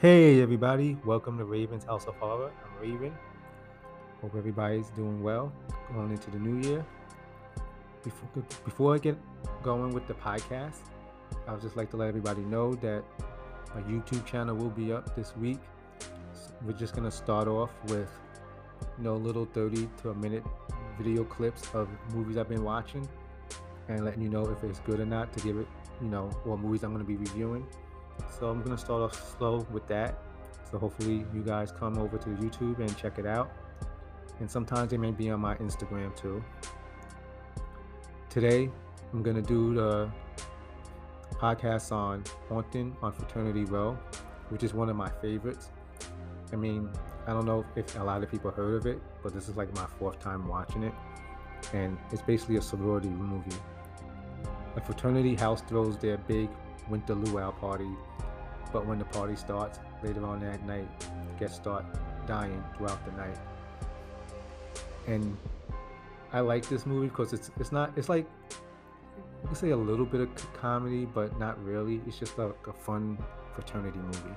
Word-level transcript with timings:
Hey 0.00 0.40
everybody, 0.40 0.96
welcome 1.04 1.36
to 1.36 1.44
Raven's 1.44 1.84
House 1.84 2.06
of 2.06 2.14
Horror. 2.14 2.50
I'm 2.64 2.80
Raven. 2.80 3.12
Hope 4.22 4.34
everybody's 4.34 4.88
doing 4.92 5.22
well 5.22 5.52
going 5.92 6.10
into 6.10 6.30
the 6.30 6.38
new 6.38 6.66
year. 6.66 6.86
Before, 8.02 8.42
before 8.64 8.94
I 8.94 8.98
get 8.98 9.18
going 9.62 9.92
with 9.92 10.08
the 10.08 10.14
podcast, 10.14 10.78
I 11.46 11.52
would 11.52 11.60
just 11.60 11.76
like 11.76 11.90
to 11.90 11.98
let 11.98 12.08
everybody 12.08 12.40
know 12.40 12.72
that 12.76 13.04
my 13.74 13.82
YouTube 13.82 14.24
channel 14.24 14.56
will 14.56 14.70
be 14.70 14.90
up 14.90 15.14
this 15.14 15.36
week. 15.36 15.60
We're 16.64 16.72
just 16.72 16.94
gonna 16.94 17.10
start 17.10 17.46
off 17.46 17.72
with 17.88 18.10
you 18.96 19.04
know 19.04 19.16
little 19.16 19.44
30 19.44 19.86
to 20.00 20.10
a 20.12 20.14
minute 20.14 20.44
video 20.96 21.24
clips 21.24 21.68
of 21.74 21.90
movies 22.14 22.38
I've 22.38 22.48
been 22.48 22.64
watching 22.64 23.06
and 23.88 24.02
letting 24.02 24.22
you 24.22 24.30
know 24.30 24.48
if 24.48 24.64
it's 24.64 24.80
good 24.80 24.98
or 24.98 25.04
not 25.04 25.30
to 25.36 25.44
give 25.44 25.58
it, 25.58 25.66
you 26.00 26.08
know, 26.08 26.30
what 26.44 26.58
movies 26.58 26.84
I'm 26.84 26.92
gonna 26.92 27.04
be 27.04 27.16
reviewing. 27.16 27.66
So 28.38 28.48
I'm 28.48 28.62
gonna 28.62 28.78
start 28.78 29.02
off 29.02 29.36
slow 29.38 29.66
with 29.70 29.86
that. 29.88 30.18
So 30.70 30.78
hopefully 30.78 31.24
you 31.34 31.42
guys 31.42 31.72
come 31.72 31.98
over 31.98 32.18
to 32.18 32.28
YouTube 32.28 32.78
and 32.78 32.96
check 32.96 33.18
it 33.18 33.26
out. 33.26 33.50
And 34.38 34.50
sometimes 34.50 34.92
it 34.92 34.98
may 34.98 35.10
be 35.10 35.30
on 35.30 35.40
my 35.40 35.54
Instagram 35.56 36.14
too. 36.16 36.42
Today 38.28 38.70
I'm 39.12 39.22
gonna 39.22 39.42
do 39.42 39.74
the 39.74 40.10
podcast 41.34 41.90
on 41.92 42.22
Haunting 42.48 42.96
on 43.02 43.12
Fraternity 43.12 43.64
Row, 43.64 43.98
which 44.50 44.62
is 44.62 44.74
one 44.74 44.88
of 44.88 44.96
my 44.96 45.10
favorites. 45.20 45.70
I 46.52 46.56
mean, 46.56 46.90
I 47.26 47.32
don't 47.32 47.46
know 47.46 47.64
if 47.76 47.98
a 47.98 48.02
lot 48.02 48.22
of 48.22 48.30
people 48.30 48.50
heard 48.50 48.74
of 48.74 48.86
it, 48.86 49.00
but 49.22 49.32
this 49.32 49.48
is 49.48 49.56
like 49.56 49.74
my 49.74 49.86
fourth 49.98 50.18
time 50.20 50.48
watching 50.48 50.82
it. 50.82 50.94
And 51.72 51.98
it's 52.10 52.22
basically 52.22 52.56
a 52.56 52.62
sorority 52.62 53.08
movie. 53.08 53.56
A 54.76 54.80
fraternity 54.80 55.34
house 55.34 55.62
throws 55.62 55.96
their 55.98 56.16
big 56.16 56.48
winter 56.90 57.14
luau 57.14 57.50
party 57.52 57.88
but 58.72 58.86
when 58.86 58.98
the 58.98 59.04
party 59.06 59.36
starts 59.36 59.80
later 60.02 60.24
on 60.24 60.40
that 60.40 60.64
night, 60.66 60.88
guests 61.38 61.56
start 61.56 61.84
dying 62.26 62.62
throughout 62.76 63.04
the 63.04 63.12
night. 63.12 63.38
And 65.06 65.36
I 66.32 66.40
like 66.40 66.68
this 66.68 66.86
movie 66.86 67.08
because 67.08 67.32
it's 67.32 67.50
it's 67.58 67.72
not 67.72 67.92
it's 67.96 68.08
like 68.08 68.26
you 69.42 69.48
can 69.48 69.56
say 69.56 69.70
a 69.70 69.76
little 69.76 70.06
bit 70.06 70.20
of 70.20 70.52
comedy, 70.60 71.04
but 71.04 71.38
not 71.38 71.62
really. 71.64 72.00
It's 72.06 72.18
just 72.18 72.38
like 72.38 72.54
a 72.66 72.72
fun 72.72 73.18
fraternity 73.54 73.98
movie. 73.98 74.36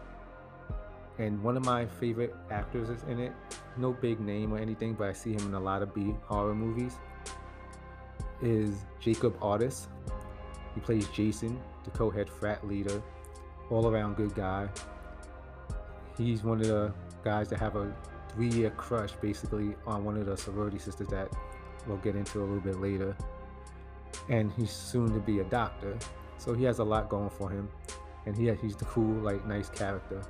And 1.20 1.44
one 1.44 1.56
of 1.58 1.64
my 1.64 1.86
favorite 1.86 2.34
actors 2.50 2.90
is 2.90 3.04
in 3.04 3.20
it. 3.20 3.34
No 3.78 3.94
big 3.94 4.20
name 4.20 4.52
or 4.52 4.58
anything, 4.58 4.94
but 4.94 5.10
I 5.10 5.14
see 5.14 5.34
him 5.34 5.48
in 5.48 5.54
a 5.54 5.60
lot 5.60 5.84
of 5.84 5.94
B 5.94 6.16
horror 6.26 6.56
movies. 6.56 6.95
Is 8.42 8.86
Jacob 9.00 9.38
Artist. 9.42 9.90
He 10.73 10.82
plays 10.82 11.08
Jason, 11.10 11.62
the 11.84 11.92
co-head 11.92 12.30
frat 12.30 12.66
leader 12.67 13.02
all 13.70 13.88
around 13.88 14.16
good 14.16 14.34
guy. 14.36 14.67
He's 16.17 16.44
one 16.44 16.62
of 16.62 16.67
the 16.67 16.94
guys 17.23 17.50
that 17.50 17.59
have 17.59 17.76
a 17.76 17.94
three 18.30 18.50
year 18.50 18.70
crush 18.72 19.12
basically 19.14 19.76
on 19.86 20.04
one 20.04 20.17
of 20.17 20.26
the 20.26 20.38
sorority 20.38 20.80
sisters 20.80 21.08
that 21.08 21.30
we'll 21.88 21.98
get 21.98 22.16
into 22.16 22.39
a 22.39 22.45
little 22.45 22.59
bit 22.59 22.80
later. 22.80 23.16
And 24.30 24.52
he's 24.54 24.72
soon 24.72 25.14
to 25.14 25.20
be 25.20 25.39
a 25.39 25.44
doctor. 25.45 25.98
So 26.38 26.54
he 26.54 26.64
has 26.66 26.80
a 26.80 26.84
lot 26.84 27.09
going 27.09 27.30
for 27.30 27.50
him. 27.50 27.70
And 28.26 28.36
he, 28.38 28.52
he's 28.61 28.76
the 28.76 28.86
cool, 28.86 29.16
like, 29.22 29.45
nice 29.45 29.70
character. 29.70 30.22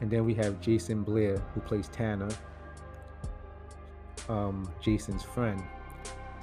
And 0.00 0.10
then 0.10 0.24
we 0.24 0.34
have 0.34 0.60
Jason 0.60 1.02
Blair, 1.02 1.38
who 1.54 1.60
plays 1.60 1.88
Tanner, 1.88 2.28
um, 4.28 4.70
Jason's 4.80 5.22
friend, 5.22 5.62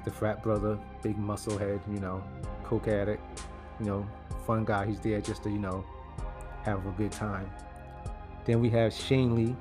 the 0.05 0.11
frat 0.11 0.43
brother, 0.43 0.77
big 1.01 1.17
muscle 1.17 1.57
head, 1.57 1.81
you 1.91 1.99
know, 1.99 2.23
coke 2.63 2.87
addict, 2.87 3.21
you 3.79 3.85
know, 3.85 4.07
fun 4.45 4.65
guy. 4.65 4.85
He's 4.85 4.99
there 4.99 5.21
just 5.21 5.43
to, 5.43 5.49
you 5.49 5.59
know, 5.59 5.85
have 6.63 6.85
a 6.85 6.91
good 6.91 7.11
time. 7.11 7.49
Then 8.45 8.61
we 8.61 8.69
have 8.71 8.93
Shanley 8.93 9.55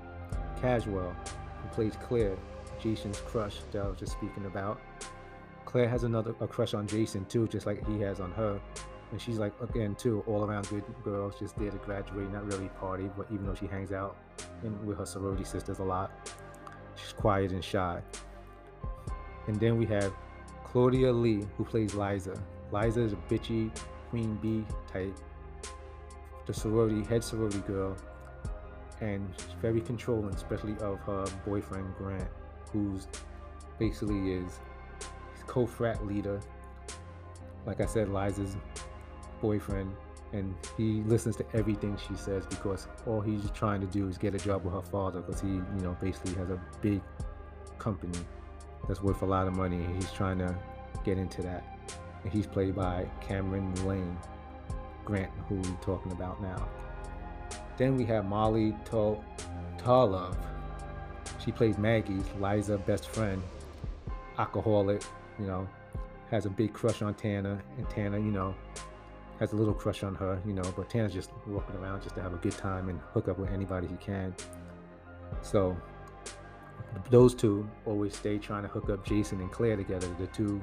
Caswell, 0.60 1.14
who 1.62 1.68
plays 1.72 1.94
Claire, 2.02 2.36
Jason's 2.80 3.20
crush 3.20 3.56
that 3.72 3.82
I 3.82 3.88
was 3.88 3.98
just 3.98 4.12
speaking 4.12 4.46
about. 4.46 4.80
Claire 5.64 5.88
has 5.88 6.04
another 6.04 6.34
a 6.40 6.46
crush 6.46 6.74
on 6.74 6.86
Jason 6.86 7.24
too, 7.26 7.46
just 7.48 7.66
like 7.66 7.86
he 7.86 8.00
has 8.00 8.20
on 8.20 8.32
her. 8.32 8.60
And 9.10 9.20
she's 9.20 9.38
like 9.38 9.52
again 9.60 9.94
too, 9.94 10.22
all 10.26 10.44
around 10.44 10.68
good 10.68 10.84
girl, 11.02 11.30
just 11.38 11.56
there 11.56 11.70
to 11.70 11.76
graduate, 11.78 12.30
not 12.30 12.46
really 12.46 12.68
party, 12.80 13.10
but 13.16 13.26
even 13.32 13.46
though 13.46 13.54
she 13.54 13.66
hangs 13.66 13.92
out 13.92 14.16
in, 14.62 14.86
with 14.86 14.98
her 14.98 15.06
sorority 15.06 15.44
sisters 15.44 15.78
a 15.78 15.84
lot, 15.84 16.10
she's 16.96 17.12
quiet 17.12 17.52
and 17.52 17.64
shy. 17.64 18.00
And 19.46 19.58
then 19.58 19.78
we 19.78 19.86
have 19.86 20.12
Claudia 20.64 21.10
Lee, 21.10 21.46
who 21.56 21.64
plays 21.64 21.94
Liza. 21.94 22.38
Liza 22.70 23.00
is 23.00 23.12
a 23.14 23.16
bitchy 23.30 23.70
queen 24.10 24.36
bee 24.36 24.64
type 24.92 25.16
the 26.46 26.54
sorority, 26.54 27.04
head 27.04 27.22
sorority 27.22 27.58
girl, 27.60 27.94
and 29.00 29.28
very 29.60 29.80
controlling, 29.80 30.34
especially 30.34 30.76
of 30.78 30.98
her 31.00 31.24
boyfriend 31.44 31.94
Grant, 31.96 32.26
who's 32.72 33.06
basically 33.78 34.32
is 34.32 34.58
co-frat 35.46 36.04
leader. 36.06 36.40
Like 37.66 37.80
I 37.80 37.86
said, 37.86 38.08
Liza's 38.08 38.56
boyfriend, 39.40 39.94
and 40.32 40.54
he 40.76 41.02
listens 41.02 41.36
to 41.36 41.44
everything 41.54 41.98
she 42.08 42.16
says 42.16 42.46
because 42.46 42.88
all 43.06 43.20
he's 43.20 43.50
trying 43.50 43.80
to 43.80 43.86
do 43.86 44.08
is 44.08 44.16
get 44.18 44.34
a 44.34 44.38
job 44.38 44.64
with 44.64 44.72
her 44.72 44.82
father 44.82 45.20
because 45.20 45.40
he, 45.40 45.48
you 45.48 45.80
know, 45.82 45.96
basically 46.00 46.34
has 46.34 46.50
a 46.50 46.60
big 46.80 47.00
company 47.78 48.18
that's 48.86 49.02
worth 49.02 49.22
a 49.22 49.26
lot 49.26 49.46
of 49.46 49.54
money. 49.54 49.86
He's 49.94 50.10
trying 50.12 50.38
to 50.38 50.56
get 51.04 51.18
into 51.18 51.42
that. 51.42 51.78
And 52.28 52.36
he's 52.36 52.46
played 52.46 52.76
by 52.76 53.06
Cameron 53.22 53.74
Lane. 53.86 54.18
Grant, 55.06 55.30
who 55.48 55.54
we're 55.54 55.80
talking 55.80 56.12
about 56.12 56.42
now. 56.42 56.68
Then 57.78 57.96
we 57.96 58.04
have 58.04 58.26
Molly 58.26 58.76
Tarlov. 58.84 60.36
She 61.42 61.52
plays 61.52 61.78
Maggie, 61.78 62.20
Liza's 62.38 62.82
best 62.82 63.08
friend, 63.08 63.42
alcoholic, 64.36 65.02
you 65.38 65.46
know, 65.46 65.66
has 66.30 66.44
a 66.44 66.50
big 66.50 66.74
crush 66.74 67.00
on 67.00 67.14
Tanner, 67.14 67.62
and 67.78 67.88
Tanner, 67.88 68.18
you 68.18 68.30
know, 68.30 68.54
has 69.40 69.54
a 69.54 69.56
little 69.56 69.72
crush 69.72 70.02
on 70.02 70.14
her, 70.16 70.38
you 70.44 70.52
know, 70.52 70.70
but 70.76 70.90
Tanner's 70.90 71.14
just 71.14 71.30
walking 71.46 71.76
around 71.76 72.02
just 72.02 72.14
to 72.16 72.20
have 72.20 72.34
a 72.34 72.36
good 72.36 72.52
time 72.52 72.90
and 72.90 73.00
hook 73.14 73.28
up 73.28 73.38
with 73.38 73.50
anybody 73.50 73.86
he 73.86 73.96
can. 73.96 74.34
So 75.40 75.74
those 77.08 77.34
two 77.34 77.66
always 77.86 78.14
stay 78.14 78.36
trying 78.36 78.64
to 78.64 78.68
hook 78.68 78.90
up 78.90 79.06
Jason 79.06 79.40
and 79.40 79.50
Claire 79.50 79.76
together, 79.76 80.08
the 80.18 80.26
two 80.26 80.60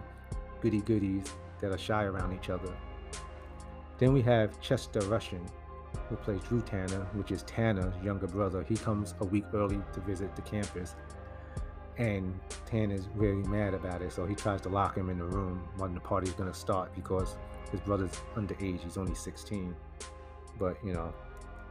goody 0.61 0.81
goodies 0.81 1.33
that 1.61 1.71
are 1.71 1.77
shy 1.77 2.03
around 2.03 2.33
each 2.33 2.49
other. 2.49 2.71
Then 3.97 4.13
we 4.13 4.21
have 4.23 4.59
Chester 4.61 4.99
Rushing, 5.01 5.49
who 6.09 6.15
plays 6.17 6.41
Drew 6.41 6.61
Tanner, 6.61 7.07
which 7.13 7.31
is 7.31 7.43
Tanner's 7.43 7.93
younger 8.03 8.27
brother. 8.27 8.63
He 8.63 8.75
comes 8.75 9.13
a 9.21 9.25
week 9.25 9.45
early 9.53 9.79
to 9.93 9.99
visit 10.01 10.35
the 10.35 10.41
campus, 10.41 10.95
and 11.97 12.37
Tanner's 12.65 13.07
really 13.15 13.43
mad 13.47 13.73
about 13.73 14.01
it. 14.01 14.11
So 14.11 14.25
he 14.25 14.35
tries 14.35 14.61
to 14.61 14.69
lock 14.69 14.97
him 14.97 15.09
in 15.09 15.17
the 15.17 15.25
room 15.25 15.67
when 15.77 15.93
the 15.93 16.01
party's 16.01 16.33
gonna 16.33 16.53
start 16.53 16.93
because 16.93 17.35
his 17.71 17.79
brother's 17.79 18.11
underage. 18.35 18.81
He's 18.81 18.97
only 18.97 19.15
16, 19.15 19.75
but 20.59 20.77
you 20.83 20.93
know, 20.93 21.13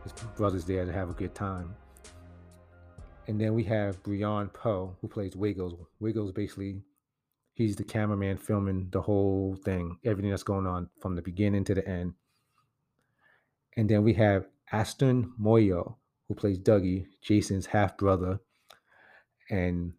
his 0.03 0.13
brother's 0.37 0.65
there 0.65 0.87
to 0.87 0.93
have 0.93 1.11
a 1.11 1.15
good 1.15 1.35
time. 1.35 1.75
And 3.27 3.41
then 3.41 3.55
we 3.55 3.65
have 3.65 4.03
Brian 4.03 4.49
Poe, 4.49 4.95
who 5.01 5.09
plays 5.09 5.35
Wiggles. 5.35 5.75
Wiggles 6.01 6.33
basically 6.33 6.83
he's 7.55 7.77
the 7.77 7.85
cameraman 7.85 8.37
filming 8.37 8.89
the 8.91 9.01
whole 9.01 9.57
thing, 9.65 9.99
everything 10.05 10.31
that's 10.31 10.43
going 10.43 10.67
on 10.67 10.91
from 11.01 11.15
the 11.15 11.23
beginning 11.23 11.65
to 11.65 11.75
the 11.75 11.89
end. 11.89 12.15
And 13.77 13.89
then 13.89 14.03
we 14.03 14.13
have 14.15 14.47
Aston 14.71 15.33
Moyo, 15.41 15.97
who 16.29 16.35
plays 16.35 16.59
Dougie, 16.59 17.07
Jason's 17.23 17.67
half 17.67 17.97
brother. 17.97 18.41
And 19.51 19.93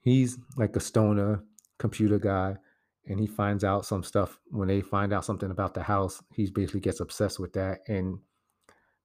he's 0.00 0.38
like 0.56 0.76
a 0.76 0.80
stoner 0.80 1.42
computer 1.78 2.18
guy. 2.18 2.56
And 3.08 3.20
he 3.20 3.26
finds 3.26 3.62
out 3.62 3.86
some 3.86 4.02
stuff 4.02 4.38
when 4.48 4.68
they 4.68 4.80
find 4.80 5.12
out 5.12 5.24
something 5.24 5.50
about 5.50 5.74
the 5.74 5.82
house. 5.82 6.22
He 6.34 6.50
basically 6.50 6.80
gets 6.80 7.00
obsessed 7.00 7.38
with 7.38 7.52
that 7.52 7.80
and 7.86 8.18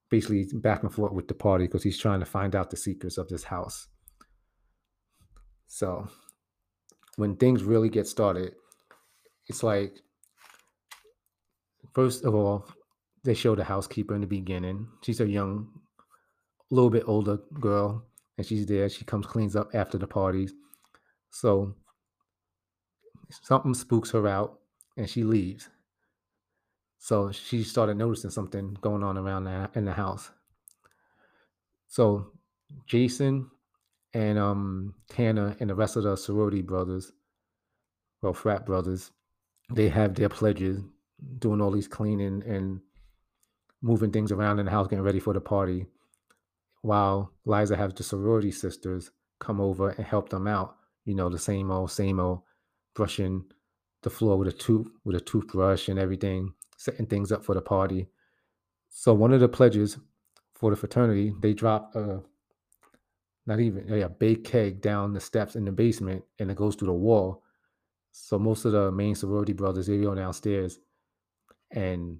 basically 0.10 0.48
back 0.54 0.84
and 0.84 0.94
forth 0.94 1.14
with 1.14 1.28
the 1.28 1.36
party 1.36 1.66
because 1.66 1.84
he's 1.84 2.00
trying 2.00 2.20
to 2.20 2.26
find 2.26 2.56
out 2.56 2.72
the 2.72 2.78
secrets 2.78 3.18
of 3.18 3.30
this 3.30 3.44
house. 3.44 3.88
So 5.68 6.08
when 7.18 7.36
things 7.36 7.64
really 7.64 7.90
get 7.90 8.08
started, 8.08 8.56
it's 9.48 9.64
like 9.64 10.02
first 11.94 12.24
of 12.24 12.34
all, 12.34 12.66
they 13.24 13.34
show 13.34 13.56
the 13.56 13.64
housekeeper 13.64 14.16
in 14.16 14.22
the 14.22 14.28
beginning. 14.28 14.88
She's 15.04 15.20
a 15.20 15.28
young, 15.28 15.70
a 16.72 16.76
little 16.76 16.90
bit 16.90 17.04
older 17.06 17.38
girl, 17.60 18.04
and 18.38 18.46
she's 18.46 18.66
there. 18.66 18.90
She 18.90 19.06
comes, 19.06 19.26
cleans 19.26 19.56
up 19.56 19.70
after 19.74 19.98
the 19.98 20.08
parties. 20.08 20.54
So 21.30 21.76
something 23.30 23.74
spooks 23.74 24.12
her 24.12 24.28
out, 24.28 24.60
and 24.98 25.10
she 25.10 25.24
leaves. 25.24 25.70
So 26.98 27.32
she 27.32 27.64
started 27.64 27.98
noticing 27.98 28.30
something 28.30 28.78
going 28.82 29.04
on 29.04 29.18
around 29.18 29.48
in 29.76 29.86
the 29.86 29.94
house. 29.94 30.32
So 31.88 32.32
Jason 32.88 33.50
and 34.14 34.38
um, 34.38 34.96
Tanner 35.10 35.56
and 35.60 35.70
the 35.70 35.76
rest 35.76 35.96
of 35.96 36.04
the 36.04 36.16
sorority 36.16 36.62
brothers, 36.62 37.12
well, 38.22 38.34
frat 38.34 38.66
brothers, 38.66 39.12
they 39.74 39.90
have 39.90 40.16
their 40.16 40.30
pledges, 40.30 40.82
doing 41.40 41.62
all 41.62 41.72
these 41.72 41.88
cleaning 41.88 42.44
and 42.46 42.82
moving 43.82 44.12
things 44.12 44.32
around 44.32 44.60
in 44.60 44.66
the 44.66 44.72
house, 44.72 44.88
getting 44.88 45.04
ready 45.04 45.20
for 45.20 45.34
the 45.34 45.42
party, 45.42 45.86
while 46.82 47.32
Liza 47.46 47.76
has 47.78 47.94
the 47.94 48.04
sorority 48.04 48.52
sisters 48.52 49.12
come 49.40 49.62
over 49.62 49.90
and 49.90 50.06
help 50.06 50.30
them 50.30 50.48
out. 50.48 50.76
You 51.06 51.16
know, 51.16 51.30
the 51.30 51.40
same 51.40 51.72
old, 51.72 51.92
same 51.92 52.20
old, 52.20 52.42
brushing 52.94 53.46
the 54.04 54.10
floor 54.10 54.38
with 54.38 54.48
a 54.48 54.52
tooth 54.52 54.88
with 55.04 55.16
a 55.16 55.20
toothbrush 55.20 55.88
and 55.88 56.00
everything, 56.00 56.54
setting 56.78 57.06
things 57.06 57.32
up 57.32 57.44
for 57.44 57.56
the 57.56 57.62
party. 57.62 58.08
So 58.90 59.14
one 59.14 59.34
of 59.34 59.40
the 59.40 59.48
pledges 59.48 59.98
for 60.54 60.70
the 60.70 60.76
fraternity, 60.76 61.34
they 61.40 61.54
drop 61.54 61.96
a 61.96 62.22
not 63.46 63.60
even 63.60 63.88
yeah, 63.88 64.08
big 64.08 64.44
keg 64.44 64.82
down 64.82 65.14
the 65.14 65.20
steps 65.20 65.56
in 65.56 65.66
the 65.66 65.72
basement 65.72 66.24
and 66.40 66.52
it 66.52 66.58
goes 66.58 66.76
through 66.76 66.88
the 66.88 66.94
wall. 66.94 67.44
So 68.12 68.38
most 68.38 68.66
of 68.66 68.74
the 68.74 68.92
main 68.92 69.16
sorority 69.16 69.54
brothers 69.54 69.88
they 69.88 69.98
go 69.98 70.14
downstairs 70.14 70.80
and 71.72 72.20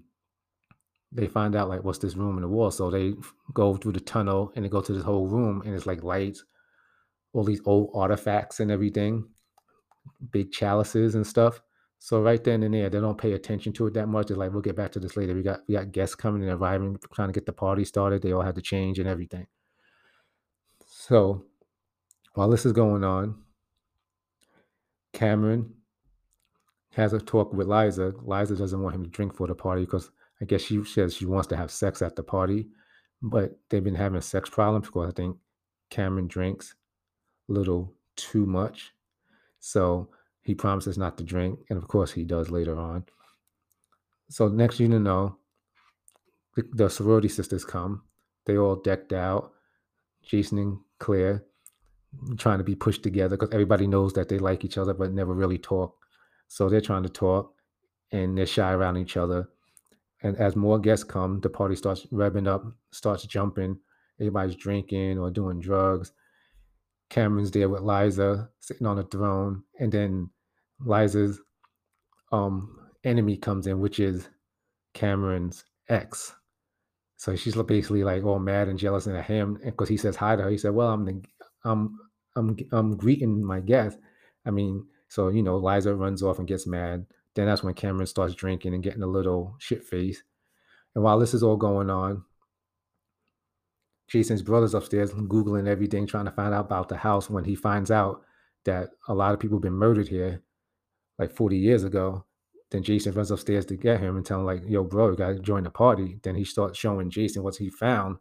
they 1.12 1.26
find 1.28 1.54
out 1.54 1.68
like 1.68 1.84
what's 1.84 1.98
this 1.98 2.16
room 2.16 2.36
in 2.36 2.42
the 2.42 2.48
wall. 2.48 2.70
So 2.70 2.90
they 2.90 3.14
go 3.52 3.76
through 3.76 3.92
the 3.92 4.00
tunnel 4.00 4.52
and 4.56 4.64
they 4.64 4.68
go 4.68 4.80
to 4.80 4.92
this 4.92 5.04
whole 5.04 5.26
room 5.28 5.62
and 5.64 5.74
it's 5.74 5.86
like 5.86 6.02
lights, 6.02 6.44
all 7.32 7.44
these 7.44 7.60
old 7.66 7.90
artifacts 7.94 8.60
and 8.60 8.70
everything, 8.70 9.28
big 10.30 10.50
chalices 10.50 11.14
and 11.14 11.26
stuff. 11.26 11.60
So 11.98 12.20
right 12.20 12.42
then 12.42 12.64
and 12.64 12.74
there, 12.74 12.90
they 12.90 12.98
don't 12.98 13.16
pay 13.16 13.32
attention 13.32 13.72
to 13.74 13.86
it 13.86 13.94
that 13.94 14.08
much. 14.08 14.26
They're 14.26 14.36
like, 14.36 14.52
we'll 14.52 14.62
get 14.62 14.74
back 14.74 14.90
to 14.92 14.98
this 15.00 15.16
later. 15.16 15.34
We 15.34 15.42
got 15.42 15.60
we 15.68 15.74
got 15.74 15.92
guests 15.92 16.16
coming 16.16 16.42
and 16.42 16.50
arriving, 16.50 16.98
trying 17.14 17.28
to 17.28 17.32
get 17.32 17.46
the 17.46 17.52
party 17.52 17.84
started. 17.84 18.22
They 18.22 18.32
all 18.32 18.42
had 18.42 18.56
to 18.56 18.62
change 18.62 18.98
and 18.98 19.08
everything. 19.08 19.46
So 21.08 21.46
while 22.34 22.48
this 22.48 22.64
is 22.64 22.70
going 22.70 23.02
on, 23.02 23.34
Cameron 25.12 25.74
has 26.90 27.12
a 27.12 27.18
talk 27.18 27.52
with 27.52 27.66
Liza. 27.66 28.14
Liza 28.24 28.54
doesn't 28.54 28.80
want 28.80 28.94
him 28.94 29.02
to 29.02 29.10
drink 29.10 29.34
for 29.34 29.48
the 29.48 29.54
party 29.56 29.82
because 29.82 30.12
I 30.40 30.44
guess 30.44 30.60
she 30.60 30.84
says 30.84 31.16
she 31.16 31.26
wants 31.26 31.48
to 31.48 31.56
have 31.56 31.72
sex 31.72 32.02
at 32.02 32.14
the 32.14 32.22
party, 32.22 32.68
but 33.20 33.58
they've 33.68 33.82
been 33.82 33.96
having 33.96 34.20
sex 34.20 34.48
problems 34.48 34.86
because 34.86 35.08
I 35.08 35.12
think 35.12 35.38
Cameron 35.90 36.28
drinks 36.28 36.76
a 37.48 37.52
little 37.52 37.92
too 38.14 38.46
much. 38.46 38.92
So 39.58 40.08
he 40.42 40.54
promises 40.54 40.98
not 40.98 41.18
to 41.18 41.24
drink, 41.24 41.58
and 41.68 41.78
of 41.78 41.88
course 41.88 42.12
he 42.12 42.22
does 42.22 42.48
later 42.48 42.78
on. 42.78 43.06
So 44.28 44.46
next 44.46 44.78
you 44.78 44.86
know, 44.86 45.36
the, 46.54 46.62
the 46.72 46.88
sorority 46.88 47.28
sisters 47.28 47.64
come. 47.64 48.02
They 48.44 48.56
all 48.56 48.76
decked 48.76 49.12
out. 49.12 49.52
Jason 50.22 50.78
Claire 51.02 51.44
trying 52.38 52.58
to 52.58 52.64
be 52.64 52.74
pushed 52.74 53.02
together 53.02 53.36
because 53.36 53.52
everybody 53.52 53.86
knows 53.86 54.12
that 54.12 54.28
they 54.28 54.38
like 54.38 54.64
each 54.64 54.78
other 54.78 54.94
but 54.94 55.12
never 55.12 55.34
really 55.34 55.58
talk. 55.58 55.96
So 56.48 56.68
they're 56.68 56.80
trying 56.80 57.02
to 57.02 57.08
talk 57.08 57.54
and 58.12 58.38
they're 58.38 58.46
shy 58.46 58.72
around 58.72 58.98
each 58.98 59.16
other. 59.16 59.48
And 60.22 60.36
as 60.36 60.54
more 60.54 60.78
guests 60.78 61.04
come, 61.04 61.40
the 61.40 61.48
party 61.48 61.74
starts 61.74 62.06
revving 62.12 62.46
up, 62.46 62.64
starts 62.92 63.24
jumping. 63.26 63.78
Everybody's 64.20 64.54
drinking 64.54 65.18
or 65.18 65.30
doing 65.30 65.58
drugs. 65.58 66.12
Cameron's 67.10 67.50
there 67.50 67.68
with 67.68 67.82
Liza 67.82 68.48
sitting 68.60 68.86
on 68.86 68.98
a 68.98 69.02
throne, 69.02 69.64
and 69.80 69.90
then 69.90 70.30
Liza's 70.80 71.40
um, 72.30 72.78
enemy 73.04 73.36
comes 73.36 73.66
in, 73.66 73.80
which 73.80 73.98
is 73.98 74.28
Cameron's 74.94 75.64
ex. 75.88 76.32
So 77.22 77.36
she's 77.36 77.54
basically 77.54 78.02
like 78.02 78.24
all 78.24 78.40
mad 78.40 78.66
and 78.66 78.76
jealous 78.76 79.06
at 79.06 79.26
him 79.26 79.56
because 79.64 79.88
he 79.88 79.96
says 79.96 80.16
hi 80.16 80.34
to 80.34 80.42
her. 80.42 80.50
He 80.50 80.58
said, 80.58 80.74
"Well, 80.74 80.88
I'm 80.88 81.04
the, 81.04 81.22
I'm 81.64 81.96
I'm 82.34 82.56
I'm 82.72 82.96
greeting 82.96 83.46
my 83.46 83.60
guest." 83.60 83.96
I 84.44 84.50
mean, 84.50 84.86
so 85.06 85.28
you 85.28 85.40
know, 85.40 85.56
Liza 85.56 85.94
runs 85.94 86.24
off 86.24 86.40
and 86.40 86.48
gets 86.48 86.66
mad. 86.66 87.06
Then 87.36 87.46
that's 87.46 87.62
when 87.62 87.74
Cameron 87.74 88.08
starts 88.08 88.34
drinking 88.34 88.74
and 88.74 88.82
getting 88.82 89.04
a 89.04 89.06
little 89.06 89.54
shit 89.60 89.84
face. 89.84 90.24
And 90.96 91.04
while 91.04 91.20
this 91.20 91.32
is 91.32 91.44
all 91.44 91.56
going 91.56 91.90
on, 91.90 92.24
Jason's 94.08 94.42
brother's 94.42 94.74
upstairs 94.74 95.12
Googling 95.12 95.68
everything, 95.68 96.08
trying 96.08 96.24
to 96.24 96.32
find 96.32 96.52
out 96.52 96.66
about 96.66 96.88
the 96.88 96.96
house 96.96 97.30
when 97.30 97.44
he 97.44 97.54
finds 97.54 97.92
out 97.92 98.22
that 98.64 98.88
a 99.06 99.14
lot 99.14 99.32
of 99.32 99.38
people 99.38 99.58
have 99.58 99.62
been 99.62 99.74
murdered 99.74 100.08
here 100.08 100.42
like 101.20 101.30
40 101.30 101.56
years 101.56 101.84
ago. 101.84 102.24
Then 102.72 102.82
Jason 102.82 103.12
runs 103.12 103.30
upstairs 103.30 103.66
to 103.66 103.76
get 103.76 104.00
him 104.00 104.16
and 104.16 104.24
tell 104.24 104.40
him, 104.40 104.46
like, 104.46 104.62
yo, 104.66 104.82
bro, 104.82 105.10
you 105.10 105.16
gotta 105.16 105.38
join 105.38 105.64
the 105.64 105.70
party. 105.70 106.18
Then 106.22 106.34
he 106.34 106.44
starts 106.44 106.78
showing 106.78 107.10
Jason 107.10 107.42
what 107.42 107.56
he 107.56 107.68
found. 107.68 108.16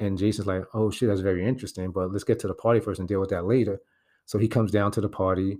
And 0.00 0.18
Jason's 0.18 0.48
like, 0.48 0.64
oh 0.74 0.90
shit, 0.90 1.08
that's 1.08 1.20
very 1.20 1.46
interesting, 1.46 1.92
but 1.92 2.10
let's 2.10 2.24
get 2.24 2.40
to 2.40 2.48
the 2.48 2.54
party 2.54 2.80
first 2.80 2.98
and 2.98 3.08
deal 3.08 3.20
with 3.20 3.30
that 3.30 3.46
later. 3.46 3.78
So 4.24 4.38
he 4.38 4.48
comes 4.48 4.72
down 4.72 4.90
to 4.92 5.00
the 5.00 5.08
party. 5.08 5.58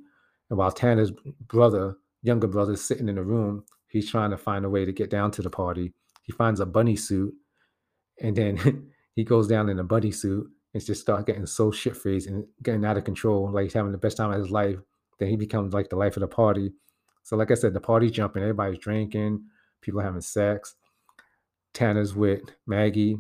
And 0.50 0.58
while 0.58 0.72
Tanner's 0.72 1.12
brother, 1.46 1.98
younger 2.22 2.48
brother, 2.48 2.72
is 2.72 2.84
sitting 2.84 3.08
in 3.08 3.14
the 3.14 3.22
room, 3.22 3.64
he's 3.86 4.10
trying 4.10 4.30
to 4.30 4.36
find 4.36 4.64
a 4.64 4.70
way 4.70 4.84
to 4.84 4.92
get 4.92 5.08
down 5.08 5.30
to 5.30 5.42
the 5.42 5.48
party. 5.48 5.92
He 6.24 6.32
finds 6.32 6.58
a 6.58 6.66
bunny 6.66 6.96
suit 6.96 7.32
and 8.20 8.34
then 8.34 8.90
he 9.14 9.22
goes 9.22 9.46
down 9.46 9.68
in 9.68 9.78
a 9.78 9.84
bunny 9.84 10.10
suit 10.10 10.48
and 10.74 10.84
just 10.84 11.00
starts 11.00 11.24
getting 11.24 11.46
so 11.46 11.70
shit 11.70 11.96
faced 11.96 12.26
and 12.26 12.44
getting 12.64 12.84
out 12.84 12.96
of 12.96 13.04
control, 13.04 13.52
like 13.52 13.64
he's 13.64 13.72
having 13.72 13.92
the 13.92 13.98
best 13.98 14.16
time 14.16 14.32
of 14.32 14.38
his 14.40 14.50
life. 14.50 14.78
Then 15.20 15.28
he 15.28 15.36
becomes 15.36 15.72
like 15.72 15.90
the 15.90 15.96
life 15.96 16.16
of 16.16 16.22
the 16.22 16.28
party. 16.28 16.72
So, 17.26 17.36
like 17.36 17.50
I 17.50 17.54
said, 17.54 17.74
the 17.74 17.80
party's 17.80 18.12
jumping, 18.12 18.42
everybody's 18.42 18.78
drinking, 18.78 19.46
people 19.80 20.00
having 20.00 20.20
sex. 20.20 20.76
Tanner's 21.74 22.14
with 22.14 22.52
Maggie. 22.68 23.18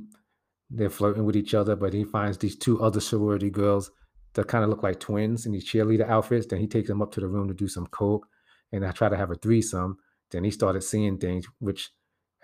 They're 0.70 0.90
flirting 0.90 1.24
with 1.24 1.34
each 1.34 1.54
other, 1.54 1.74
but 1.74 1.92
he 1.92 2.04
finds 2.04 2.38
these 2.38 2.54
two 2.54 2.80
other 2.80 3.00
sorority 3.00 3.50
girls 3.50 3.90
that 4.34 4.46
kind 4.46 4.62
of 4.62 4.70
look 4.70 4.84
like 4.84 5.00
twins 5.00 5.44
in 5.44 5.50
these 5.50 5.68
cheerleader 5.68 6.08
outfits. 6.08 6.46
Then 6.46 6.60
he 6.60 6.68
takes 6.68 6.86
them 6.86 7.02
up 7.02 7.10
to 7.14 7.20
the 7.20 7.26
room 7.26 7.48
to 7.48 7.54
do 7.54 7.66
some 7.66 7.88
coke, 7.88 8.28
and 8.70 8.86
I 8.86 8.92
try 8.92 9.08
to 9.08 9.16
have 9.16 9.32
a 9.32 9.34
threesome. 9.34 9.98
Then 10.30 10.44
he 10.44 10.52
started 10.52 10.82
seeing 10.82 11.18
things, 11.18 11.44
which 11.58 11.90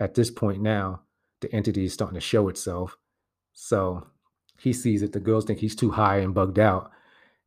at 0.01 0.15
this 0.15 0.29
point 0.29 0.61
now, 0.61 1.03
the 1.39 1.49
entity 1.55 1.85
is 1.85 1.93
starting 1.93 2.15
to 2.15 2.21
show 2.21 2.49
itself. 2.49 2.97
So 3.53 4.05
he 4.59 4.73
sees 4.73 5.01
it. 5.01 5.13
The 5.13 5.21
girls 5.21 5.45
think 5.45 5.59
he's 5.59 5.77
too 5.77 5.91
high 5.91 6.17
and 6.17 6.33
bugged 6.33 6.59
out. 6.59 6.91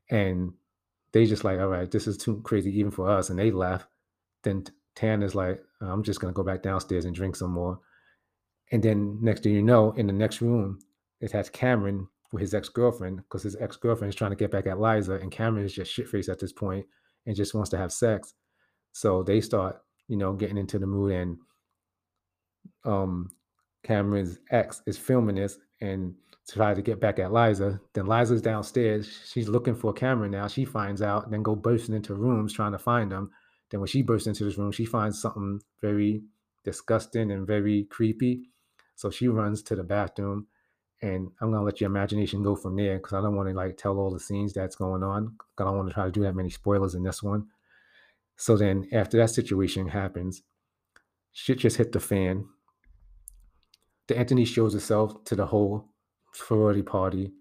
And 0.08 0.54
they 1.12 1.26
just 1.26 1.44
like, 1.44 1.60
all 1.60 1.68
right, 1.68 1.90
this 1.90 2.06
is 2.06 2.16
too 2.16 2.40
crazy 2.44 2.78
even 2.78 2.90
for 2.90 3.10
us. 3.10 3.28
And 3.28 3.38
they 3.38 3.50
left. 3.50 3.86
Then 4.46 4.64
Tan 4.94 5.24
is 5.24 5.34
like, 5.34 5.60
I'm 5.80 6.04
just 6.04 6.20
to 6.20 6.30
go 6.30 6.44
back 6.44 6.62
downstairs 6.62 7.04
and 7.04 7.14
drink 7.14 7.34
some 7.34 7.50
more. 7.50 7.80
And 8.70 8.80
then 8.80 9.18
next 9.20 9.42
thing 9.42 9.54
you 9.54 9.62
know, 9.62 9.90
in 9.92 10.06
the 10.06 10.12
next 10.12 10.40
room, 10.40 10.78
it 11.20 11.32
has 11.32 11.50
Cameron 11.50 12.06
with 12.32 12.42
his 12.42 12.54
ex 12.54 12.68
girlfriend 12.68 13.16
because 13.18 13.42
his 13.42 13.56
ex 13.56 13.76
girlfriend 13.76 14.10
is 14.10 14.14
trying 14.14 14.30
to 14.30 14.36
get 14.36 14.52
back 14.52 14.68
at 14.68 14.80
Liza. 14.80 15.14
And 15.14 15.32
Cameron 15.32 15.64
is 15.64 15.74
just 15.74 15.92
shit 15.92 16.08
faced 16.08 16.28
at 16.28 16.38
this 16.38 16.52
point 16.52 16.86
and 17.26 17.34
just 17.34 17.54
wants 17.54 17.70
to 17.70 17.76
have 17.76 17.92
sex. 17.92 18.34
So 18.92 19.24
they 19.24 19.40
start, 19.40 19.80
you 20.06 20.16
know, 20.16 20.32
getting 20.32 20.58
into 20.58 20.78
the 20.78 20.86
mood. 20.86 21.12
And 21.12 21.38
um, 22.84 23.30
Cameron's 23.82 24.38
ex 24.52 24.80
is 24.86 24.96
filming 24.96 25.34
this 25.34 25.58
and 25.80 26.14
try 26.48 26.72
to 26.72 26.82
get 26.82 27.00
back 27.00 27.18
at 27.18 27.32
Liza. 27.32 27.80
Then 27.94 28.06
Liza's 28.06 28.42
downstairs. 28.42 29.08
She's 29.32 29.48
looking 29.48 29.74
for 29.74 29.92
Cameron 29.92 30.30
now. 30.30 30.46
She 30.46 30.64
finds 30.64 31.02
out, 31.02 31.32
then 31.32 31.42
go 31.42 31.56
bursting 31.56 31.96
into 31.96 32.14
rooms 32.14 32.52
trying 32.52 32.72
to 32.72 32.78
find 32.78 33.10
him. 33.10 33.32
Then 33.70 33.80
when 33.80 33.88
she 33.88 34.02
bursts 34.02 34.26
into 34.26 34.44
this 34.44 34.58
room, 34.58 34.72
she 34.72 34.84
finds 34.84 35.20
something 35.20 35.60
very 35.80 36.22
disgusting 36.64 37.30
and 37.30 37.46
very 37.46 37.84
creepy. 37.84 38.50
So 38.94 39.10
she 39.10 39.28
runs 39.28 39.62
to 39.64 39.76
the 39.76 39.84
bathroom. 39.84 40.46
And 41.02 41.30
I'm 41.40 41.50
gonna 41.50 41.62
let 41.62 41.80
your 41.80 41.90
imagination 41.90 42.42
go 42.42 42.56
from 42.56 42.76
there 42.76 42.96
because 42.96 43.12
I 43.12 43.20
don't 43.20 43.36
want 43.36 43.48
to 43.48 43.54
like 43.54 43.76
tell 43.76 43.98
all 43.98 44.10
the 44.10 44.20
scenes 44.20 44.52
that's 44.52 44.76
going 44.76 45.02
on. 45.02 45.36
I 45.58 45.64
don't 45.64 45.76
want 45.76 45.88
to 45.88 45.94
try 45.94 46.06
to 46.06 46.10
do 46.10 46.22
that 46.22 46.34
many 46.34 46.50
spoilers 46.50 46.94
in 46.94 47.02
this 47.02 47.22
one. 47.22 47.48
So 48.36 48.56
then 48.56 48.88
after 48.92 49.18
that 49.18 49.30
situation 49.30 49.88
happens, 49.88 50.42
shit 51.32 51.58
just 51.58 51.76
hit 51.76 51.92
the 51.92 52.00
fan 52.00 52.46
the 54.06 54.16
entity 54.16 54.44
shows 54.44 54.74
itself 54.74 55.24
to 55.24 55.34
the 55.34 55.46
whole 55.46 55.88
sorority 56.32 56.82
party. 56.82 57.32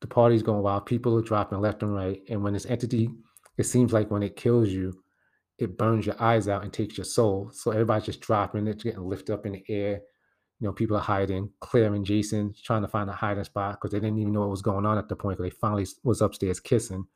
The 0.00 0.06
party's 0.06 0.42
going 0.42 0.62
wild. 0.62 0.86
People 0.86 1.16
are 1.16 1.22
dropping 1.22 1.60
left 1.60 1.82
and 1.82 1.94
right. 1.94 2.20
And 2.28 2.42
when 2.42 2.54
this 2.54 2.66
entity, 2.66 3.10
it 3.56 3.64
seems 3.64 3.92
like 3.92 4.10
when 4.10 4.22
it 4.22 4.36
kills 4.36 4.70
you, 4.70 5.02
it 5.60 5.76
burns 5.76 6.06
your 6.06 6.20
eyes 6.20 6.48
out 6.48 6.62
and 6.62 6.72
takes 6.72 6.96
your 6.96 7.04
soul. 7.04 7.50
So 7.52 7.70
everybody's 7.70 8.06
just 8.06 8.20
dropping. 8.20 8.66
It's 8.66 8.82
getting 8.82 9.02
lifted 9.02 9.34
up 9.34 9.44
in 9.44 9.52
the 9.52 9.64
air. 9.68 10.00
You 10.58 10.66
know, 10.66 10.72
people 10.72 10.96
are 10.96 11.02
hiding. 11.02 11.50
Claire 11.60 11.94
and 11.94 12.04
Jason 12.04 12.54
trying 12.64 12.82
to 12.82 12.88
find 12.88 13.10
a 13.10 13.14
hiding 13.14 13.44
spot 13.44 13.74
because 13.74 13.92
they 13.92 14.00
didn't 14.00 14.18
even 14.18 14.32
know 14.32 14.40
what 14.40 14.50
was 14.50 14.62
going 14.62 14.86
on 14.86 14.98
at 14.98 15.08
the 15.08 15.16
point 15.16 15.36
because 15.38 15.50
they 15.50 15.58
finally 15.58 15.86
was 16.02 16.22
upstairs 16.22 16.60
kissing. 16.60 17.06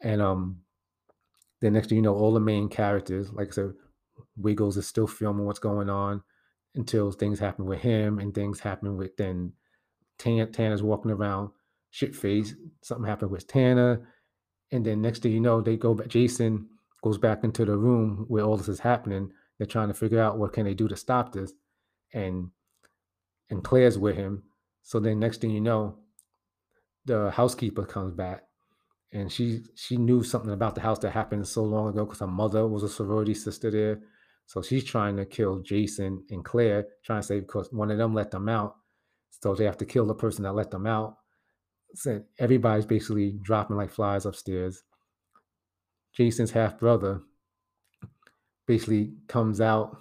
And 0.00 0.20
um, 0.20 0.58
then 1.60 1.74
next 1.74 1.88
thing 1.88 1.96
you 1.96 2.02
know, 2.02 2.14
all 2.14 2.32
the 2.32 2.40
main 2.40 2.68
characters, 2.68 3.32
like 3.32 3.48
I 3.48 3.52
said, 3.52 3.72
Wiggles 4.36 4.76
is 4.76 4.86
still 4.86 5.06
filming 5.06 5.46
what's 5.46 5.58
going 5.58 5.90
on 5.90 6.22
until 6.74 7.10
things 7.12 7.38
happen 7.38 7.64
with 7.64 7.80
him 7.80 8.18
and 8.18 8.34
things 8.34 8.60
happen 8.60 8.96
with 8.96 9.16
then 9.16 9.52
Tan, 10.18 10.50
Tanner's 10.52 10.82
walking 10.82 11.10
around 11.10 11.50
shit 11.90 12.14
face. 12.14 12.54
Something 12.82 13.06
happened 13.06 13.30
with 13.30 13.46
Tanner. 13.46 14.08
And 14.72 14.84
then 14.84 15.00
next 15.00 15.22
thing 15.22 15.32
you 15.32 15.40
know, 15.40 15.60
they 15.60 15.76
go 15.76 15.94
back. 15.94 16.08
Jason 16.08 16.68
goes 17.02 17.18
back 17.18 17.44
into 17.44 17.64
the 17.64 17.76
room 17.76 18.24
where 18.28 18.44
all 18.44 18.56
this 18.56 18.68
is 18.68 18.80
happening. 18.80 19.32
They're 19.58 19.66
trying 19.66 19.88
to 19.88 19.94
figure 19.94 20.20
out 20.20 20.38
what 20.38 20.52
can 20.52 20.64
they 20.64 20.74
do 20.74 20.88
to 20.88 20.96
stop 20.96 21.32
this. 21.32 21.52
And 22.12 22.50
and 23.50 23.64
Claire's 23.64 23.98
with 23.98 24.16
him. 24.16 24.44
So 24.82 25.00
then 25.00 25.18
next 25.18 25.40
thing 25.40 25.50
you 25.50 25.60
know, 25.60 25.98
the 27.04 27.30
housekeeper 27.30 27.84
comes 27.84 28.12
back 28.12 28.44
and 29.12 29.30
she 29.30 29.64
she 29.74 29.96
knew 29.96 30.22
something 30.22 30.52
about 30.52 30.74
the 30.74 30.80
house 30.80 30.98
that 31.00 31.10
happened 31.10 31.46
so 31.46 31.62
long 31.62 31.88
ago 31.88 32.04
because 32.04 32.20
her 32.20 32.26
mother 32.26 32.66
was 32.66 32.82
a 32.82 32.88
sorority 32.88 33.34
sister 33.34 33.70
there. 33.70 34.00
So 34.46 34.62
she's 34.62 34.84
trying 34.84 35.16
to 35.16 35.24
kill 35.24 35.60
Jason 35.60 36.24
and 36.30 36.44
Claire, 36.44 36.86
trying 37.04 37.20
to 37.20 37.26
say 37.26 37.40
because 37.40 37.72
one 37.72 37.90
of 37.90 37.98
them 37.98 38.14
let 38.14 38.30
them 38.30 38.48
out. 38.48 38.76
So 39.30 39.54
they 39.54 39.64
have 39.64 39.78
to 39.78 39.86
kill 39.86 40.06
the 40.06 40.14
person 40.14 40.44
that 40.44 40.52
let 40.52 40.70
them 40.70 40.86
out. 40.86 41.16
So 41.94 42.22
everybody's 42.38 42.86
basically 42.86 43.38
dropping 43.42 43.76
like 43.76 43.90
flies 43.90 44.26
upstairs. 44.26 44.82
Jason's 46.12 46.50
half 46.50 46.78
brother 46.78 47.22
basically 48.66 49.12
comes 49.26 49.60
out 49.60 49.96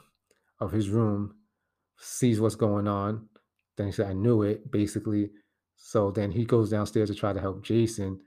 of 0.59 0.71
his 0.71 0.89
room, 0.89 1.35
sees 1.97 2.39
what's 2.39 2.55
going 2.55 2.87
on. 2.87 3.27
Then 3.77 3.87
he 3.87 3.91
said, 3.91 4.07
I 4.07 4.13
knew 4.13 4.43
it, 4.43 4.71
basically. 4.71 5.31
So 5.75 6.11
then 6.11 6.31
he 6.31 6.45
goes 6.45 6.69
downstairs 6.69 7.09
to 7.09 7.15
try 7.15 7.33
to 7.33 7.39
help 7.39 7.63
Jason. 7.63 8.19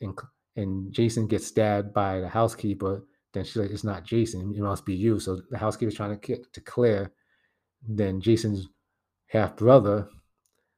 And, 0.00 0.18
and 0.56 0.92
Jason 0.92 1.26
gets 1.26 1.46
stabbed 1.46 1.94
by 1.94 2.20
the 2.20 2.28
housekeeper. 2.28 3.04
Then 3.32 3.44
she's 3.44 3.56
like, 3.56 3.70
It's 3.70 3.84
not 3.84 4.04
Jason. 4.04 4.52
It 4.56 4.60
must 4.60 4.84
be 4.84 4.94
you. 4.94 5.20
So 5.20 5.40
the 5.50 5.58
housekeeper's 5.58 5.94
trying 5.94 6.18
to 6.18 6.42
to 6.52 6.60
Claire. 6.60 7.12
Then 7.86 8.20
Jason's 8.20 8.68
half 9.26 9.56
brother 9.56 10.08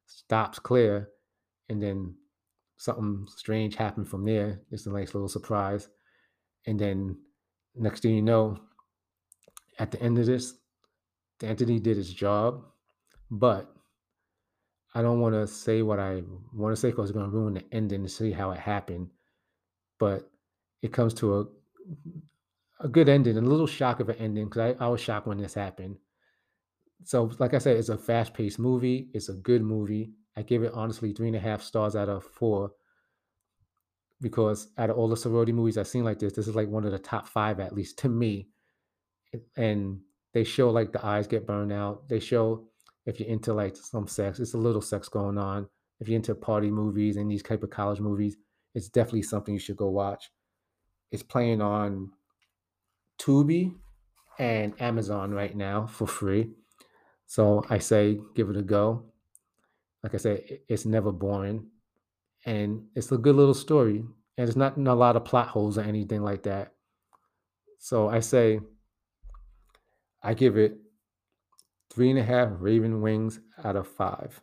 stops 0.07 0.59
Claire. 0.59 1.09
And 1.69 1.83
then 1.83 2.14
something 2.76 3.26
strange 3.37 3.76
happened 3.76 4.09
from 4.09 4.25
there. 4.25 4.61
It's 4.71 4.87
a 4.87 4.90
nice 4.90 5.14
little 5.14 5.28
surprise. 5.28 5.88
And 6.67 6.79
then 6.79 7.19
next 7.75 8.00
thing 8.02 8.14
you 8.14 8.23
know, 8.23 8.59
at 9.79 9.90
the 9.90 10.02
end 10.02 10.19
of 10.19 10.26
this, 10.26 10.55
Anthony 11.43 11.81
did 11.81 11.97
his 11.97 12.12
job, 12.12 12.64
but 13.31 13.75
I 14.95 15.02
don't 15.02 15.21
want 15.21 15.35
to 15.35 15.47
say 15.47 15.83
what 15.83 15.99
I 15.99 16.23
want 16.52 16.75
to 16.75 16.81
say 16.81 16.90
because 16.90 17.11
it's 17.11 17.17
going 17.17 17.31
to 17.31 17.37
ruin 17.37 17.55
the 17.55 17.64
ending 17.73 18.02
to 18.02 18.09
see 18.09 18.33
how 18.33 18.50
it 18.50 18.59
happened. 18.59 19.09
But 19.99 20.31
it 20.83 20.93
comes 20.93 21.14
to 21.14 21.40
a 21.40 21.45
a 22.81 22.88
good 22.88 23.09
ending, 23.09 23.37
a 23.37 23.40
little 23.40 23.67
shock 23.67 24.00
of 24.00 24.09
an 24.09 24.17
ending 24.17 24.47
because 24.47 24.76
I, 24.81 24.85
I 24.85 24.88
was 24.88 25.00
shocked 25.00 25.26
when 25.26 25.38
this 25.38 25.55
happened. 25.55 25.97
So, 27.05 27.31
like 27.38 27.55
I 27.55 27.59
said, 27.59 27.76
it's 27.76 27.88
a 27.88 27.99
fast 27.99 28.35
paced 28.35 28.59
movie. 28.59 29.11
It's 29.14 29.29
a 29.29 29.35
good 29.35 29.62
movie. 29.62 30.12
I 30.37 30.43
give 30.43 30.62
it 30.62 30.73
honestly 30.75 31.12
three 31.12 31.29
and 31.29 31.37
a 31.37 31.40
half 31.40 31.62
stars 31.62 31.95
out 31.97 32.09
of 32.09 32.25
four 32.25 32.73
because 34.20 34.68
out 34.78 34.90
of 34.90 34.98
all 34.98 35.08
the 35.08 35.16
sorority 35.16 35.52
movies 35.52 35.78
I've 35.78 35.88
seen 35.88 36.04
like 36.04 36.18
this, 36.18 36.32
this 36.32 36.48
is 36.48 36.54
like 36.54 36.68
one 36.68 36.84
of 36.84 36.92
the 36.92 36.98
top 36.98 37.28
five, 37.28 37.60
at 37.60 37.74
least 37.74 37.98
to 38.00 38.08
me. 38.08 38.48
And 39.56 40.00
they 40.34 40.44
show 40.44 40.70
like 40.70 40.92
the 40.92 41.04
eyes 41.04 41.26
get 41.26 41.46
burned 41.46 41.72
out. 41.72 42.08
They 42.08 42.20
show 42.20 42.66
if 43.06 43.18
you're 43.18 43.28
into 43.28 43.54
like 43.54 43.76
some 43.76 44.06
sex, 44.06 44.38
it's 44.38 44.54
a 44.54 44.58
little 44.58 44.82
sex 44.82 45.08
going 45.08 45.38
on. 45.38 45.68
If 46.00 46.08
you're 46.08 46.16
into 46.16 46.34
party 46.34 46.70
movies 46.70 47.16
and 47.16 47.30
these 47.30 47.42
type 47.42 47.62
of 47.62 47.70
college 47.70 48.00
movies, 48.00 48.36
it's 48.74 48.88
definitely 48.88 49.22
something 49.22 49.54
you 49.54 49.60
should 49.60 49.76
go 49.76 49.90
watch. 49.90 50.30
It's 51.10 51.22
playing 51.22 51.60
on 51.60 52.12
Tubi 53.18 53.74
and 54.38 54.80
Amazon 54.80 55.32
right 55.32 55.54
now 55.54 55.86
for 55.86 56.06
free. 56.06 56.50
So 57.26 57.64
I 57.68 57.78
say 57.78 58.18
give 58.34 58.48
it 58.50 58.56
a 58.56 58.62
go. 58.62 59.04
Like 60.02 60.14
I 60.14 60.18
said, 60.18 60.42
it's 60.68 60.86
never 60.86 61.12
boring. 61.12 61.66
And 62.47 62.87
it's 62.94 63.12
a 63.12 63.18
good 63.18 63.37
little 63.37 63.54
story. 63.54 64.04
And 64.38 64.49
it's 64.49 64.56
not 64.56 64.76
a 64.76 64.94
lot 64.94 65.16
of 65.16 65.25
plot 65.25 65.49
holes 65.49 65.76
or 65.76 65.82
anything 65.82 66.23
like 66.23 66.44
that. 66.44 66.73
So 67.78 68.09
I 68.09 68.20
say 68.20 68.61
I 70.23 70.35
give 70.35 70.56
it 70.56 70.78
three 71.90 72.11
and 72.11 72.18
a 72.18 72.23
half 72.23 72.49
Raven 72.52 73.02
wings 73.02 73.40
out 73.64 73.76
of 73.76 73.88
five. 73.88 74.40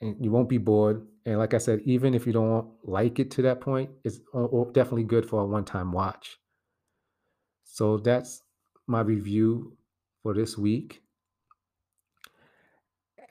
And 0.00 0.22
you 0.22 0.30
won't 0.30 0.48
be 0.48 0.58
bored. 0.58 1.06
And 1.24 1.38
like 1.38 1.54
I 1.54 1.58
said, 1.58 1.80
even 1.84 2.14
if 2.14 2.26
you 2.26 2.32
don't 2.32 2.68
like 2.84 3.18
it 3.18 3.30
to 3.32 3.42
that 3.42 3.60
point, 3.60 3.90
it's 4.04 4.20
definitely 4.72 5.04
good 5.04 5.28
for 5.28 5.40
a 5.40 5.46
one 5.46 5.64
time 5.64 5.90
watch. 5.90 6.38
So 7.64 7.96
that's 7.96 8.42
my 8.86 9.00
review 9.00 9.76
for 10.22 10.34
this 10.34 10.56
week. 10.56 11.02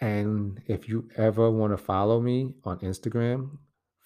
And 0.01 0.61
if 0.67 0.89
you 0.89 1.07
ever 1.15 1.49
want 1.49 1.71
to 1.71 1.77
follow 1.77 2.19
me 2.19 2.55
on 2.65 2.79
Instagram, 2.79 3.57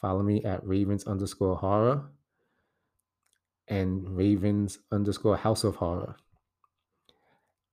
follow 0.01 0.23
me 0.23 0.43
at 0.43 0.65
ravens 0.65 1.05
underscore 1.05 1.55
horror 1.55 2.09
and 3.67 4.09
ravens 4.09 4.79
underscore 4.91 5.37
house 5.37 5.63
of 5.63 5.75
horror 5.75 6.15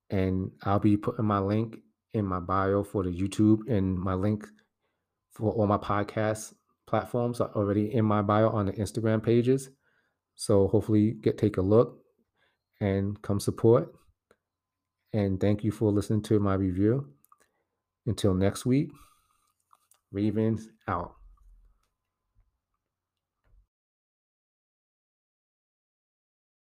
and 0.09 0.51
I'll 0.63 0.79
be 0.79 0.97
putting 0.97 1.25
my 1.25 1.39
link 1.39 1.77
in 2.13 2.25
my 2.25 2.39
bio 2.39 2.83
for 2.83 3.03
the 3.03 3.11
YouTube 3.11 3.69
and 3.69 3.97
my 3.97 4.13
link 4.13 4.45
for 5.31 5.51
all 5.51 5.67
my 5.67 5.77
podcast 5.77 6.53
platforms 6.87 7.41
are 7.41 7.51
already 7.55 7.93
in 7.93 8.05
my 8.05 8.21
bio 8.21 8.49
on 8.49 8.67
the 8.67 8.73
Instagram 8.73 9.21
pages. 9.21 9.69
So 10.35 10.67
hopefully 10.67 11.11
get 11.11 11.37
take 11.37 11.57
a 11.57 11.61
look 11.61 11.99
and 12.79 13.21
come 13.21 13.39
support. 13.39 13.93
And 15.13 15.39
thank 15.39 15.63
you 15.63 15.71
for 15.71 15.91
listening 15.91 16.21
to 16.23 16.39
my 16.39 16.53
review. 16.53 17.07
Until 18.05 18.33
next 18.33 18.65
week, 18.65 18.91
Ravens 20.11 20.69
out. 20.87 21.16